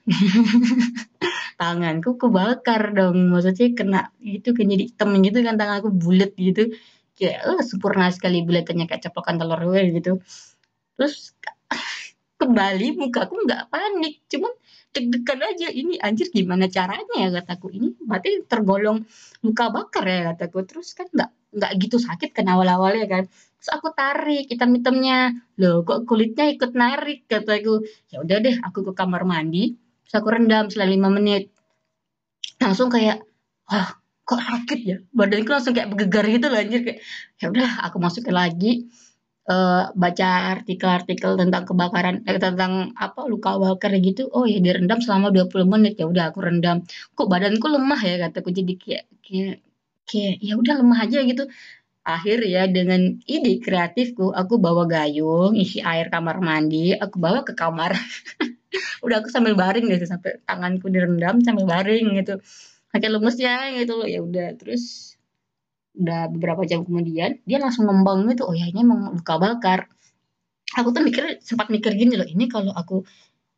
Tanganku 1.61 2.19
kebakar 2.19 2.91
dong. 2.91 3.31
Maksudnya 3.31 3.71
kena 3.71 4.01
itu 4.19 4.51
kan. 4.51 4.65
Jadi 4.67 4.83
hitam 4.91 5.09
gitu 5.23 5.39
kan. 5.39 5.55
Tanganku 5.55 5.89
bulat 5.95 6.35
gitu. 6.35 6.75
Kayak 7.15 7.39
oh, 7.47 7.61
sempurna 7.63 8.11
sekali 8.11 8.43
bulatannya 8.43 8.89
kayak 8.89 9.07
ceplokan 9.07 9.39
telur 9.39 9.61
gue 9.63 9.81
gitu. 9.95 10.11
Terus 10.99 11.31
kembali 12.41 12.99
mukaku 12.99 13.47
nggak 13.47 13.71
panik. 13.71 14.19
Cuman 14.27 14.51
deg-degan 14.91 15.39
aja. 15.47 15.67
Ini 15.71 16.03
anjir 16.03 16.27
gimana 16.33 16.67
caranya 16.67 17.15
ya 17.15 17.29
kataku. 17.39 17.71
Ini 17.71 18.03
berarti 18.03 18.43
tergolong 18.51 19.05
luka 19.45 19.71
bakar 19.71 20.03
ya 20.09 20.19
kataku. 20.33 20.65
Terus 20.67 20.91
kan 20.97 21.07
nggak 21.07 21.31
nggak 21.53 21.71
gitu 21.85 22.01
sakit 22.01 22.33
kan 22.33 22.49
awal-awalnya 22.49 23.05
kan 23.05 23.23
terus 23.63 23.79
aku 23.79 23.95
tarik 23.95 24.51
hitam-hitamnya 24.51 25.39
loh 25.55 25.87
kok 25.87 26.03
kulitnya 26.03 26.51
ikut 26.51 26.75
narik? 26.75 27.23
Kataku 27.31 27.87
ya 28.11 28.19
udah 28.19 28.37
deh 28.43 28.55
aku 28.59 28.91
ke 28.91 28.91
kamar 28.91 29.23
mandi. 29.23 29.79
Terus 30.03 30.15
aku 30.19 30.27
rendam 30.35 30.67
selama 30.67 30.91
lima 30.91 31.09
menit. 31.15 31.47
Langsung 32.59 32.91
kayak 32.91 33.23
wah 33.71 33.95
kok 34.27 34.41
sakit 34.43 34.79
ya? 34.83 34.97
Badanku 35.15 35.47
langsung 35.55 35.71
kayak 35.71 35.95
bergegar 35.95 36.27
gitu 36.27 36.51
loh 36.51 36.59
anjir. 36.59 36.83
Kayak 36.83 36.99
ya 37.39 37.45
udah 37.55 37.69
aku 37.87 37.97
masukin 38.03 38.35
lagi 38.35 38.91
uh, 39.47 39.95
baca 39.95 40.59
artikel-artikel 40.59 41.31
tentang 41.39 41.63
kebakaran 41.63 42.19
eh, 42.27 42.35
tentang 42.43 42.91
apa 42.99 43.31
luka 43.31 43.55
bakar 43.63 43.95
gitu. 43.95 44.27
Oh 44.35 44.43
ya 44.43 44.59
direndam 44.59 44.99
selama 44.99 45.31
20 45.31 45.71
menit. 45.71 45.95
Ya 45.95 46.11
udah 46.11 46.35
aku 46.35 46.43
rendam. 46.43 46.83
Kok 47.15 47.31
badanku 47.31 47.71
lemah 47.71 48.01
ya? 48.03 48.27
Kataku 48.27 48.51
jadi 48.51 48.75
kayak 48.75 49.03
kayak 49.23 49.63
kayak 50.03 50.35
ya 50.43 50.53
udah 50.59 50.83
lemah 50.83 50.99
aja 51.07 51.23
gitu 51.23 51.47
akhir 52.03 52.43
ya 52.43 52.67
dengan 52.67 53.15
ide 53.23 53.63
kreatifku 53.63 54.35
aku 54.35 54.59
bawa 54.59 54.83
gayung 54.83 55.55
isi 55.55 55.79
air 55.79 56.11
kamar 56.11 56.43
mandi 56.43 56.91
aku 56.95 57.15
bawa 57.19 57.47
ke 57.47 57.55
kamar. 57.55 57.95
Udah 59.05 59.23
aku 59.23 59.29
sambil 59.31 59.55
baring 59.55 59.87
deh 59.87 59.99
sampai 60.03 60.43
tanganku 60.43 60.91
direndam 60.91 61.39
sambil 61.39 61.65
baring 61.67 62.19
gitu. 62.19 62.39
Pakai 62.91 63.09
lemusnya 63.09 63.71
gitu 63.79 64.03
loh. 64.03 64.07
Ya 64.09 64.19
udah 64.21 64.53
terus 64.59 65.15
udah 65.93 66.29
beberapa 66.33 66.65
jam 66.65 66.81
kemudian 66.85 67.41
dia 67.47 67.57
langsung 67.63 67.87
ngembang 67.87 68.27
gitu. 68.31 68.49
Oh 68.49 68.55
ya 68.55 68.67
ini 68.67 68.83
emang 68.83 69.13
luka 69.15 69.35
bakar. 69.39 69.79
Aku 70.73 70.89
tuh 70.89 71.05
mikir 71.05 71.37
sempat 71.45 71.69
mikir 71.69 71.93
gini 71.93 72.17
loh 72.17 72.25
ini 72.25 72.49
kalau 72.49 72.73
aku 72.73 73.05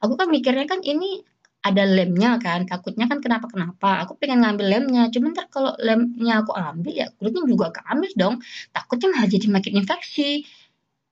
aku 0.04 0.14
kan 0.20 0.28
mikirnya 0.28 0.68
kan 0.68 0.84
ini 0.84 1.24
ada 1.66 1.84
lemnya 1.90 2.38
kan 2.38 2.70
takutnya 2.70 3.10
kan 3.10 3.18
kenapa 3.26 3.50
kenapa 3.50 4.06
aku 4.06 4.14
pengen 4.22 4.46
ngambil 4.46 4.66
lemnya. 4.70 5.04
Cuman 5.10 5.34
ntar 5.34 5.50
kalau 5.50 5.74
lemnya 5.82 6.46
aku 6.46 6.54
ambil 6.54 6.94
ya 6.94 7.08
kulitnya 7.18 7.42
juga 7.50 7.68
keambil 7.74 8.12
dong. 8.14 8.36
Takutnya 8.70 9.08
malah 9.10 9.28
jadi 9.34 9.48
makin 9.50 9.74
infeksi. 9.82 10.46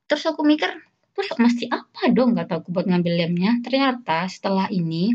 Terus 0.05 0.23
aku 0.29 0.45
mikir 0.45 0.69
terus 1.13 1.29
mesti 1.41 1.69
apa 1.69 2.09
dong 2.13 2.37
kata 2.37 2.61
aku 2.61 2.69
buat 2.69 2.85
ngambil 2.85 3.13
lemnya? 3.25 3.51
Ternyata 3.65 4.29
setelah 4.29 4.69
ini 4.69 5.09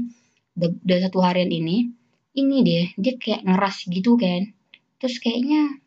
udah 0.59 0.99
satu 1.07 1.23
harian 1.23 1.55
ini 1.55 1.87
ini 2.35 2.57
deh 2.67 2.87
dia 2.99 3.15
kayak 3.15 3.47
ngeras 3.47 3.87
gitu 3.87 4.19
kan. 4.19 4.51
Terus 4.99 5.23
kayaknya 5.23 5.79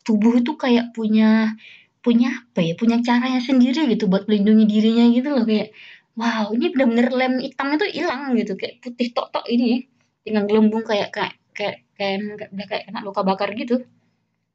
tubuh 0.00 0.40
itu 0.40 0.56
kayak 0.56 0.96
punya 0.96 1.52
punya 2.00 2.40
apa 2.48 2.64
ya 2.64 2.72
punya 2.78 3.04
caranya 3.04 3.42
sendiri 3.44 3.84
gitu 3.92 4.08
buat 4.08 4.24
melindungi 4.24 4.64
dirinya 4.64 5.04
gitu 5.12 5.28
loh 5.28 5.44
kayak 5.44 5.76
wow 6.18 6.50
ini 6.50 6.66
bener-bener 6.74 7.08
lem 7.14 7.34
hitam 7.38 7.68
itu 7.78 7.86
hilang 7.94 8.34
gitu 8.34 8.58
kayak 8.58 8.82
putih 8.82 9.08
tok 9.14 9.30
tok 9.30 9.46
ini 9.46 9.86
dengan 10.26 10.44
gelembung 10.50 10.82
kayak 10.82 11.14
kayak 11.14 11.38
kayak 11.54 11.86
kayak 11.94 12.16
udah 12.52 12.66
kayak 12.66 12.84
kena 12.90 13.00
luka 13.06 13.22
bakar 13.22 13.54
gitu 13.54 13.86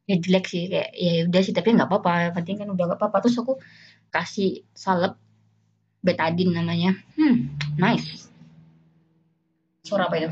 ya 0.04 0.20
jelek 0.20 0.46
sih 0.52 0.68
kayak 0.68 0.92
ya 0.94 1.12
udah 1.32 1.42
sih 1.42 1.56
tapi 1.56 1.72
nggak 1.72 1.88
apa-apa 1.88 2.36
penting 2.36 2.60
kan 2.60 2.68
udah 2.68 2.84
nggak 2.92 3.00
apa-apa 3.00 3.24
terus 3.24 3.40
aku 3.40 3.56
kasih 4.12 4.68
salep 4.76 5.16
betadin 6.04 6.52
namanya. 6.52 7.00
Hmm, 7.16 7.56
nice. 7.80 8.28
Suara 9.88 10.12
apa 10.12 10.16
itu? 10.20 10.30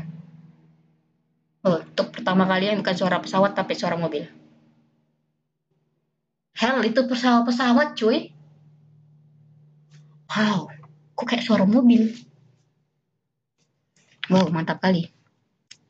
Oh, 1.64 1.80
untuk 1.80 2.12
pertama 2.12 2.44
kali 2.44 2.68
yang 2.68 2.84
bukan 2.84 2.96
suara 2.96 3.18
pesawat 3.18 3.56
tapi 3.56 3.72
suara 3.72 3.96
mobil. 3.96 4.28
Hell, 6.52 6.84
itu 6.84 7.00
pesawat-pesawat 7.08 7.96
cuy. 7.96 8.28
Wow, 10.28 10.68
kok 11.22 11.30
kayak 11.30 11.46
suara 11.46 11.64
mobil. 11.64 12.02
Wow, 14.32 14.46
mantap 14.54 14.78
kali. 14.82 15.10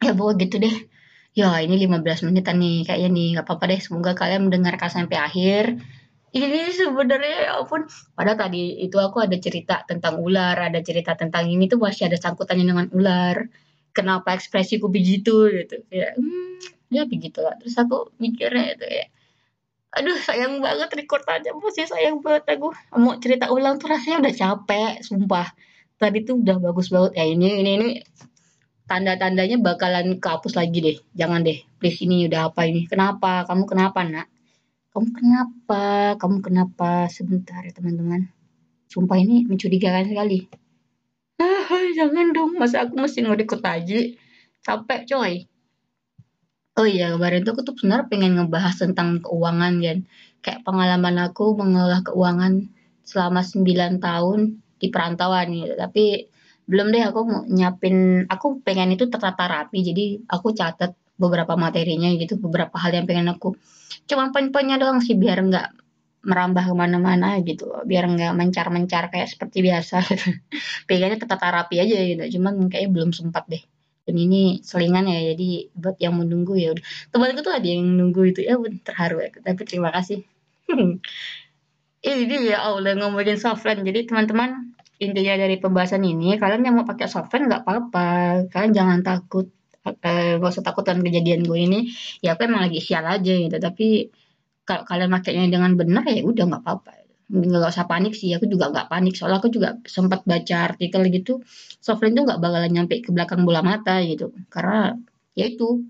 Ya, 0.05 0.13
bawa 0.19 0.33
gitu 0.43 0.57
deh. 0.65 0.77
Ya, 1.41 1.49
ini 1.65 1.75
15 1.85 2.21
menitan 2.27 2.57
nih 2.63 2.77
kayaknya 2.89 3.09
nih. 3.17 3.29
Gak 3.41 3.47
apa-apa 3.49 3.65
deh, 3.73 3.81
semoga 3.87 4.13
kalian 4.21 4.43
mendengarkan 4.49 4.91
sampai 4.93 5.19
akhir 5.29 5.65
Ini 6.37 6.61
sebenarnya 6.75 7.37
ya 7.47 7.51
ampun, 7.63 7.87
padahal 8.19 8.39
tadi 8.45 8.85
itu 8.87 8.97
aku 9.01 9.19
ada 9.27 9.39
cerita 9.41 9.87
tentang 9.91 10.21
ular, 10.21 10.59
ada 10.69 10.81
cerita 10.85 11.13
tentang 11.17 11.47
ini 11.49 11.71
tuh 11.73 11.81
masih 11.81 12.11
ada 12.11 12.19
sangkutannya 12.21 12.67
dengan 12.71 12.89
ular. 12.93 13.49
Kenapa 13.97 14.37
ekspresiku 14.39 14.91
begitu 14.93 15.49
gitu, 15.49 15.77
ya, 15.95 16.13
mmm, 16.19 16.91
ya 16.93 17.03
begitulah. 17.09 17.55
Terus 17.63 17.77
aku 17.79 18.15
mikirnya 18.23 18.67
itu 18.77 18.87
ya, 18.89 19.07
aduh 19.93 20.17
sayang 20.25 20.65
banget 20.65 20.89
record 20.97 21.25
aja 21.29 21.53
masih 21.53 21.85
sayang 21.85 22.25
banget 22.25 22.57
aku. 22.57 22.73
Mau 22.97 23.21
cerita 23.21 23.53
ulang 23.53 23.77
tuh 23.77 23.93
rasanya 23.93 24.25
udah 24.25 24.35
capek, 24.35 24.93
sumpah. 25.05 25.53
Tadi 26.01 26.25
tuh 26.27 26.41
udah 26.41 26.57
bagus 26.59 26.89
banget, 26.91 27.13
ya 27.21 27.25
ini 27.29 27.63
ini 27.63 27.71
ini 27.79 27.89
tanda-tandanya 28.89 29.61
bakalan 29.63 30.19
kehapus 30.19 30.59
lagi 30.59 30.79
deh. 30.83 30.97
Jangan 31.15 31.45
deh, 31.47 31.63
please 31.79 32.03
ini 32.03 32.27
udah 32.27 32.51
apa 32.51 32.67
ini? 32.67 32.89
Kenapa? 32.91 33.47
Kamu 33.47 33.65
kenapa, 33.69 34.03
Nak? 34.03 34.27
Kamu 34.93 35.09
kenapa? 35.15 35.83
Kamu 36.21 36.45
kenapa? 36.45 37.07
Sebentar 37.09 37.65
ya 37.65 37.73
teman-teman. 37.73 38.29
Sumpah 38.91 39.17
ini 39.17 39.49
mencurigakan 39.49 40.11
sekali. 40.11 40.45
Ah, 41.41 41.89
jangan 41.97 42.37
dong, 42.37 42.61
masa 42.61 42.85
aku 42.85 43.01
mesti 43.01 43.25
nge-record 43.25 43.65
lagi? 43.65 44.21
Capek 44.61 45.09
coy. 45.09 45.52
Oh 46.79 46.89
iya, 46.95 47.05
kemarin 47.15 47.41
tuh 47.45 47.53
aku 47.53 47.63
tuh 47.69 47.75
sebenarnya 47.79 48.07
pengen 48.13 48.33
ngebahas 48.37 48.75
tentang 48.83 49.09
keuangan 49.25 49.73
kan. 49.85 49.99
Kayak 50.45 50.61
pengalaman 50.67 51.17
aku 51.27 51.45
mengelola 51.61 51.99
keuangan 52.09 52.53
selama 53.11 53.41
9 53.53 53.93
tahun 54.07 54.41
di 54.81 54.87
perantauan 54.95 55.47
gitu. 55.53 55.75
Tapi 55.85 56.03
belum 56.71 56.87
deh 56.95 57.03
aku 57.11 57.21
mau 57.31 57.43
nyiapin, 57.57 57.97
aku 58.33 58.47
pengen 58.67 58.89
itu 58.97 59.05
tertata 59.13 59.45
rapi. 59.55 59.79
Jadi 59.89 60.05
aku 60.35 60.49
catat 60.61 60.91
beberapa 61.23 61.55
materinya 61.65 62.09
gitu, 62.23 62.35
beberapa 62.45 62.77
hal 62.83 62.91
yang 62.97 63.07
pengen 63.11 63.29
aku 63.35 63.49
Cuma 64.11 64.25
poin-poinnya 64.35 64.77
doang 64.83 65.01
sih 65.07 65.17
biar 65.23 65.39
nggak 65.49 65.67
merambah 66.31 66.65
ke 66.71 66.75
mana-mana 66.83 67.29
gitu, 67.49 67.65
biar 67.91 68.05
nggak 68.13 68.33
mencar-mencar 68.41 69.05
kayak 69.13 69.29
seperti 69.33 69.59
biasa. 69.69 69.97
Pengennya 70.89 71.19
tertata 71.23 71.47
rapi 71.57 71.77
aja 71.85 71.97
gitu, 72.11 72.25
cuman 72.39 72.55
kayaknya 72.73 72.91
belum 72.95 73.11
sempat 73.19 73.45
deh. 73.53 73.63
Dan 74.03 74.17
ini 74.19 74.59
selingan 74.67 75.07
ya, 75.07 75.35
jadi 75.35 75.71
buat 75.79 75.97
yang 76.03 76.19
menunggu 76.19 76.59
ya 76.59 76.75
udah. 76.75 76.85
Temanku 77.15 77.41
tuh 77.47 77.55
ada 77.55 77.67
yang 77.67 77.87
nunggu 77.87 78.35
itu, 78.35 78.41
ya 78.43 78.59
terharu 78.83 79.23
ya, 79.23 79.31
tapi 79.39 79.63
terima 79.63 79.95
kasih. 79.95 80.27
Ini 82.03 82.51
ya 82.51 82.67
Allah 82.67 82.99
ngomongin 82.99 83.39
softline. 83.39 83.87
Jadi 83.87 84.11
teman-teman 84.11 84.75
intinya 84.99 85.39
dari 85.39 85.55
pembahasan 85.63 86.03
ini, 86.03 86.35
kalian 86.35 86.67
yang 86.67 86.75
mau 86.83 86.87
pakai 86.87 87.07
softline 87.07 87.47
nggak 87.47 87.63
apa-apa, 87.63 88.07
kalian 88.51 88.75
jangan 88.75 88.99
takut 89.07 89.47
uh, 89.87 90.33
gak 90.39 90.51
usah 90.51 90.65
takut 90.65 90.85
dengan 90.87 91.03
kejadian 91.11 91.43
gue 91.47 91.59
ini 91.59 91.79
ya 92.23 92.35
aku 92.35 92.47
emang 92.47 92.63
lagi 92.71 92.79
sial 92.79 93.05
aja 93.07 93.33
gitu 93.35 93.57
tapi 93.59 94.11
kalau 94.63 94.87
kalian 94.87 95.11
makainya 95.11 95.51
dengan 95.51 95.75
benar 95.75 96.07
ya 96.07 96.23
udah 96.23 96.45
nggak 96.47 96.63
apa-apa 96.63 97.02
nggak 97.33 97.73
usah 97.73 97.89
panik 97.89 98.13
sih 98.13 98.31
aku 98.37 98.45
juga 98.45 98.69
nggak 98.73 98.87
panik 98.93 99.17
soalnya 99.17 99.41
aku 99.41 99.49
juga 99.49 99.69
sempat 99.89 100.21
baca 100.29 100.57
artikel 100.69 101.03
gitu 101.09 101.33
softline 101.81 102.13
tuh 102.13 102.25
nggak 102.29 102.41
bakalan 102.45 102.71
nyampe 102.77 102.95
ke 103.01 103.11
belakang 103.17 103.43
bola 103.49 103.61
mata 103.65 104.05
gitu 104.05 104.37
karena 104.53 104.93
ya 105.33 105.49
itu 105.49 105.81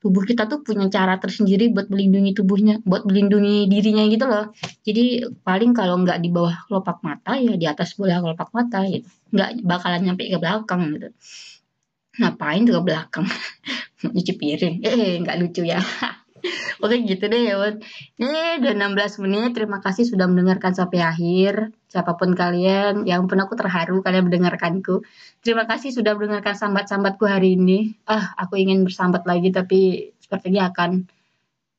tubuh 0.00 0.24
kita 0.28 0.48
tuh 0.48 0.60
punya 0.64 0.88
cara 0.92 1.16
tersendiri 1.20 1.72
buat 1.72 1.88
melindungi 1.92 2.32
tubuhnya 2.36 2.74
buat 2.84 3.04
melindungi 3.08 3.68
dirinya 3.72 4.04
gitu 4.12 4.24
loh 4.28 4.44
jadi 4.84 5.04
paling 5.40 5.72
kalau 5.72 6.00
nggak 6.04 6.20
di 6.24 6.28
bawah 6.28 6.56
kelopak 6.68 7.00
mata 7.00 7.36
ya 7.36 7.56
di 7.56 7.66
atas 7.68 7.96
bola 7.96 8.20
kelopak 8.20 8.48
mata 8.52 8.84
gitu 8.84 9.08
nggak 9.32 9.64
bakalan 9.64 10.00
nyampe 10.04 10.28
ke 10.28 10.36
belakang 10.36 10.82
gitu 10.96 11.08
Ngapain 12.18 12.66
tuh 12.66 12.74
ke 12.76 12.82
belakang? 12.82 13.26
Nyuci 14.14 14.32
piring? 14.34 14.74
Eh, 14.82 15.22
nggak 15.22 15.36
lucu 15.40 15.62
ya. 15.62 15.78
Oke 16.84 16.96
gitu 17.04 17.24
deh 17.28 17.52
ya 17.52 17.54
Bud. 17.60 17.84
Ini 18.16 18.60
udah 18.64 18.72
16 18.72 19.22
menit. 19.24 19.50
Terima 19.56 19.78
kasih 19.84 20.08
sudah 20.08 20.26
mendengarkan 20.26 20.72
sampai 20.72 21.00
akhir. 21.04 21.72
Siapa 21.90 22.14
pun 22.16 22.32
kalian, 22.32 23.04
yang 23.04 23.26
pun 23.26 23.38
aku 23.42 23.58
terharu 23.58 24.00
kalian 24.00 24.30
mendengarkanku. 24.30 25.02
Terima 25.42 25.66
kasih 25.66 25.90
sudah 25.90 26.14
mendengarkan 26.14 26.54
sambat-sambatku 26.54 27.26
hari 27.26 27.58
ini. 27.58 27.98
Ah, 28.06 28.32
aku 28.38 28.56
ingin 28.56 28.86
bersambat 28.86 29.26
lagi 29.26 29.50
tapi 29.50 30.12
sepertinya 30.22 30.70
akan 30.70 31.10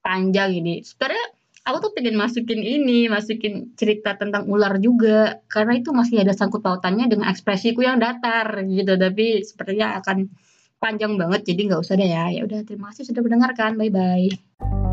panjang 0.04 0.52
ini. 0.60 0.84
Sebenarnya 0.84 1.26
aku 1.64 1.78
tuh 1.90 1.92
pengen 1.94 2.18
masukin 2.18 2.62
ini, 2.62 3.06
masukin 3.08 3.74
cerita 3.78 4.18
tentang 4.18 4.50
ular 4.50 4.82
juga, 4.82 5.40
karena 5.46 5.78
itu 5.78 5.94
masih 5.94 6.26
ada 6.26 6.34
sangkut 6.34 6.66
pautannya 6.66 7.06
dengan 7.08 7.30
ekspresiku 7.30 7.86
yang 7.86 8.02
datar 8.02 8.66
gitu, 8.66 8.98
tapi 8.98 9.46
sepertinya 9.46 10.02
akan 10.02 10.28
panjang 10.82 11.14
banget, 11.22 11.46
jadi 11.46 11.62
nggak 11.70 11.82
usah 11.86 11.94
deh 11.94 12.10
ya. 12.10 12.34
Ya 12.34 12.42
udah, 12.42 12.66
terima 12.66 12.90
kasih 12.90 13.06
sudah 13.06 13.22
mendengarkan, 13.22 13.78
bye 13.78 13.94
bye. 13.94 14.91